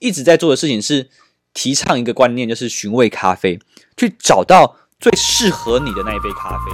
[0.00, 1.10] 一直在做的事情是
[1.52, 3.60] 提倡一个观念，就是寻味咖啡，
[3.98, 6.72] 去找到最适合你的那一杯咖啡。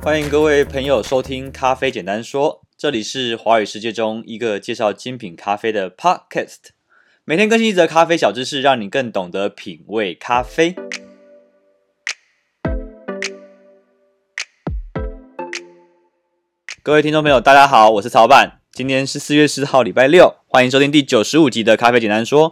[0.00, 6.68] 欢迎各位朋友收听《咖啡简单说》，这里是华语世界中一个介绍精品咖啡的 Podcast，
[7.24, 10.76] 每天更新一则咖啡小知识，让你更懂得品味咖啡。
[16.86, 18.60] 各位听众朋友，大家好，我是曹板。
[18.70, 22.50] 今天是四月十号，礼拜六，欢迎收听第九十五集的《咖啡简单说》。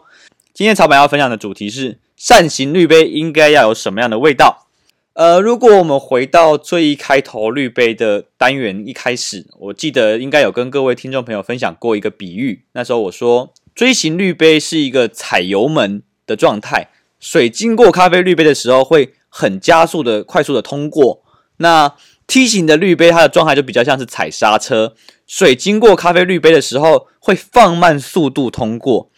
[0.53, 4.67] 今天曹板要分享的主题是扇形滤杯应该要有什么样的味道？
[5.13, 12.65] 呃，如果我们回到最一开头滤杯的单元一开始，我记得应该有跟各位听众朋友分享过一个比喻。
[12.73, 16.89] 那时候我说，锥形滤杯是一个踩油门的状态，
[17.21, 21.23] 水经过咖啡滤杯的时候会很加速的、快速的通过。
[21.59, 21.95] 那
[22.27, 24.95] 梯形的滤杯，它的状态就比较像是踩刹车，
[25.27, 29.11] 水经过咖啡滤杯的时候会放慢速度通过。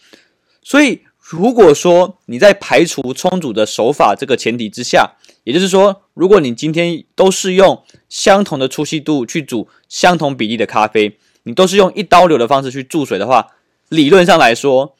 [0.61, 5.13] 所以，如果说你在排除冲煮的手法这个前提之下，
[5.45, 13.47] 也就是说，如果你今天都是用相同的粗细度去煮相同比例的咖啡，你都是用一刀流的方式去注水的话，
[13.87, 14.95] 理论上来说，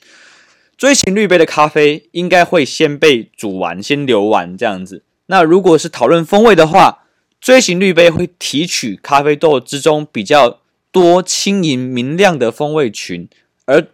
[0.78, 5.04] 锥形滤杯的咖啡应该会先被煮完，先流完这样子。
[5.26, 7.00] 那如果是讨论风味的话，
[7.40, 10.60] 锥形滤杯会提取咖啡豆之中比较
[10.92, 13.30] 多轻盈明亮的风味群，
[13.66, 13.88] 而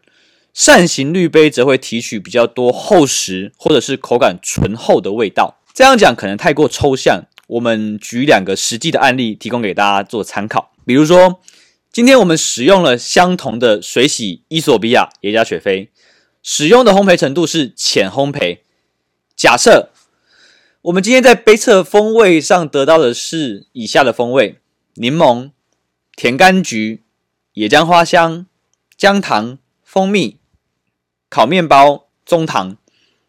[0.54, 5.60] 扇形滤杯则会提取比较多厚实或者是口感醇厚的味道。
[5.74, 10.72] 这样讲可能太过抽象，我们举两个实际的案例提供给大家做参考。
[10.86, 11.42] 比如说，
[11.92, 15.90] 今天我们使用了相同的水洗伊索比亚耶加雪菲，
[16.44, 18.60] 使用的烘焙程度是浅烘焙。
[19.36, 19.90] 假设
[20.84, 24.58] 我们今天在杯测风味上得到的是以下的风味：
[24.96, 25.52] 柠檬、
[26.14, 27.04] 甜柑橘、
[27.54, 28.46] 野姜花香、
[28.98, 30.40] 姜糖、蜂蜜、
[31.30, 32.76] 烤面包、中糖。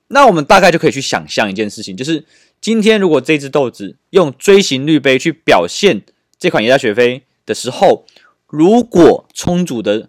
[0.09, 2.25] 那我们大概就可以去想象一件事情，就是
[2.61, 6.03] 今天如果这只豆子用锥形滤杯去表现
[6.37, 8.05] 这款耶加雪菲的时候，
[8.49, 10.09] 如果冲煮的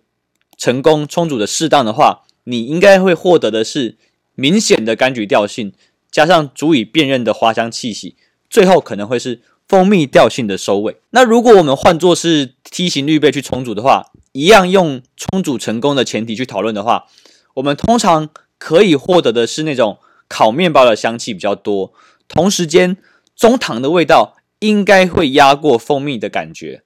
[0.57, 3.97] 成功、冲煮的适当的话，你应该会获得的是
[4.33, 5.73] 明显的柑橘调性。
[6.15, 8.15] 加上足以辨认的花香气息，
[8.49, 10.95] 最后可能会是蜂蜜调性的收尾。
[11.09, 17.07] 那如果我们换作是梯形滤杯去冲煮的话，一样用冲煮成功的前提去讨论的话，
[17.55, 19.97] 我们通常可以获得的是那种
[20.29, 21.91] 烤面包的香气比较多，
[22.29, 22.95] 同时间
[23.35, 26.83] 中糖的味道应该会压过蜂蜜的感觉。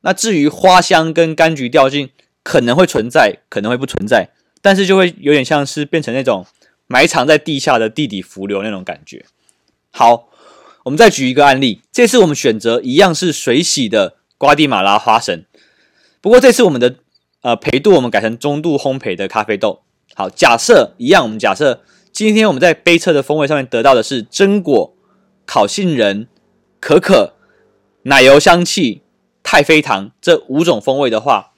[0.00, 2.10] 那至于花香跟柑橘调性
[2.42, 6.44] 可能会存在，可能会不存在，但是就会有点像是变成那种。
[6.92, 9.24] 埋藏在地下的地底浮流那种感觉。
[9.90, 10.28] 好，
[10.84, 11.80] 我们再举一个案例。
[11.90, 15.46] 这次我们选择一样是水洗的瓜地马拉花神，
[16.20, 16.96] 不过这次我们的
[17.40, 19.80] 呃培度我们改成中度烘焙的咖啡豆。
[20.14, 21.80] 好，假设一样，我们假设
[22.12, 24.94] 今天我们在杯测的风味上面得到的是榛果、
[25.46, 26.28] 烤杏仁、
[26.78, 27.36] 可可、
[28.02, 29.00] 奶油香气、
[29.42, 31.52] 太妃糖这五种风味的话，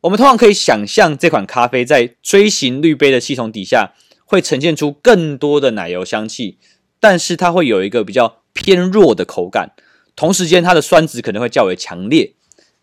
[0.00, 3.92] 我们通常可以想象这款咖啡在锥形滤杯的系统底下。
[4.24, 6.58] 会呈现出更多的奶油香气，
[6.98, 9.72] 但是它会有一个比较偏弱的口感，
[10.16, 12.32] 同时间它的酸质可能会较为强烈。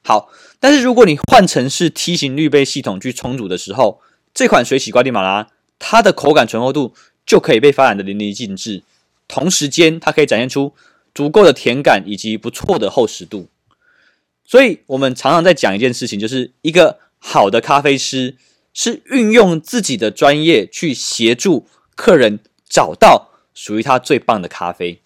[0.03, 4.01] 好，但是如果你换成是梯形滤杯系统去冲煮的时候，
[4.33, 6.93] 这款水洗瓜地马拉它的口感醇厚度
[7.25, 8.83] 就可以被发展的淋漓尽致，
[9.27, 10.73] 同时间它可以展现出
[11.13, 13.47] 足够的甜感以及不错的厚实度。
[14.45, 18.35] 所以我们常常在讲一件事情，就是一个好的咖啡师。
[18.73, 22.39] 是运用自己的专业去协助客人
[22.69, 25.01] 找到属于他最棒的咖啡，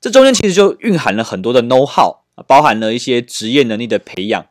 [0.00, 4.46] 这中间其实就蕴含了很多的 know how，包含了一些职业能力的培养。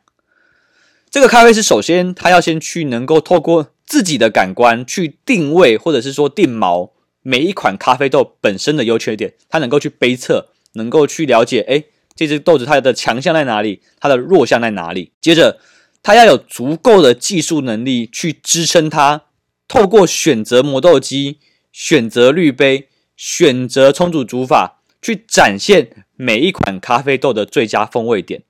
[1.10, 11.84] 这个咖啡师首先他要先去能够透过自己的感官去定位，或者是说定锚每一款咖啡豆本身的优缺点，他能够去杯测，能够去了解，哎，
[12.16, 15.12] 这只豆子它的强项在哪里，它的弱项在哪里。
[15.20, 15.60] 接着。
[16.02, 19.24] 他要有足够的技术能力去支撑他，
[19.68, 21.38] 透过选择磨豆机、
[21.70, 28.42] 选择滤杯、选择冲煮煮法，去展现每一款咖啡豆的最佳风味点。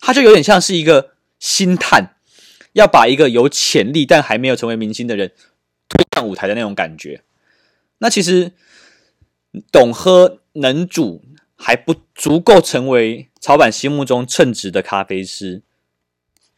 [0.00, 2.16] 他就有点像是一个星探，
[2.72, 5.32] 要把一个有潜力但还没有成为明星的人
[5.88, 7.22] 推上舞台的那种感觉。
[7.98, 8.52] 那其实
[9.70, 11.22] 懂喝能煮
[11.54, 15.62] 还不足够成为曹板心目中称职的咖啡师。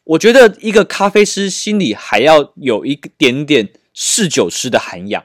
[0.07, 5.25] 我觉得一个咖啡师心里还要有一点点侍酒师的涵养，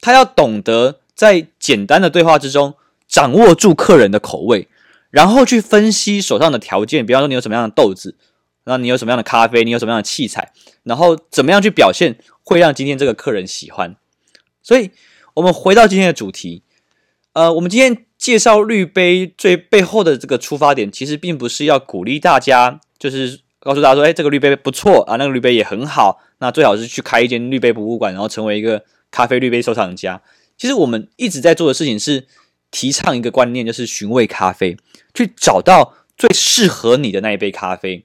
[0.00, 2.74] 他要懂得在简单的对话之中
[3.08, 4.68] 掌握住客人的口味，
[5.10, 8.16] 然后去分析手上的条件，比方说你有什么样的豆子，
[8.64, 10.52] 然后你有什么样的咖啡，你有什么样的器材，
[10.82, 13.96] 然后怎么样去表现会让今天这个客人喜欢。
[14.62, 14.90] 所以，
[15.34, 16.62] 我们回到今天的主题，
[17.32, 30.22] 呃，我们今天介绍滤杯最背后的这个出发点，其实并不是要鼓励大家，就是告诉大家说，哎，这个滤杯不错啊，那个滤杯也很好，那最好是去开一间滤杯博物馆，然后成为一个咖啡滤杯收藏家。
[30.56, 32.26] 其实我们一直在做的事情是
[32.70, 34.76] 提倡一个观念，就是寻味咖啡，
[35.14, 38.04] 去找到最适合你的那一杯咖啡。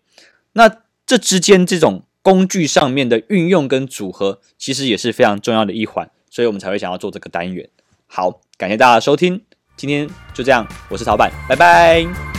[0.54, 0.70] 那
[1.06, 6.10] 这之间这种工具上面的运用跟组合，其实也是非常重要的一环。
[6.30, 7.70] 所以我们才会想要做这个单元。
[8.08, 9.42] 好，感谢大家的收听，
[9.78, 12.35] 今天就这样，我是曹板，拜拜。